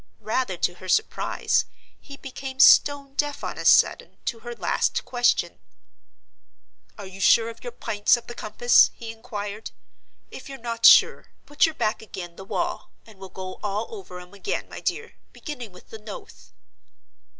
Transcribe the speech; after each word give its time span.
Rather 0.21 0.57
to 0.57 0.73
her 0.81 0.89
surprise, 0.89 1.65
he 1.99 2.17
became 2.17 2.59
stone 2.59 3.13
deaf 3.13 3.43
on 3.43 3.59
a 3.59 3.63
sudden, 3.63 4.17
to 4.25 4.39
her 4.39 4.55
last 4.55 5.05
question. 5.05 5.59
"Are 6.97 7.05
you 7.05 7.21
sure 7.21 7.49
of 7.51 7.61
your 7.63 7.71
Pints 7.71 8.17
of 8.17 8.25
the 8.25 8.33
Compass?" 8.33 8.89
he 8.95 9.11
inquired. 9.11 9.69
"If 10.31 10.49
you're 10.49 10.57
not 10.57 10.87
sure, 10.87 11.27
put 11.45 11.67
your 11.67 11.75
back 11.75 12.01
ag'in 12.01 12.35
the 12.35 12.43
wall, 12.43 12.89
and 13.05 13.19
we'll 13.19 13.29
go 13.29 13.59
all 13.61 13.93
over 13.93 14.19
'em 14.19 14.33
again, 14.33 14.67
my 14.67 14.79
dear, 14.79 15.13
beginning 15.33 15.71
with 15.71 15.91
the 15.91 15.99
Noathe." 15.99 16.49